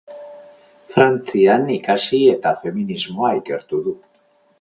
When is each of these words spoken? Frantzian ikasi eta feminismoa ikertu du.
Frantzian 0.93 1.69
ikasi 1.73 2.21
eta 2.37 2.53
feminismoa 2.63 3.31
ikertu 3.41 3.83
du. 3.89 3.95